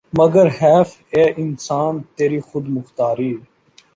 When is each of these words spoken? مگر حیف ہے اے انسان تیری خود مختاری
مگر 0.19 0.47
حیف 0.59 0.89
ہے 0.97 1.03
اے 1.15 1.23
انسان 1.41 1.93
تیری 2.15 2.39
خود 2.47 2.65
مختاری 2.77 3.33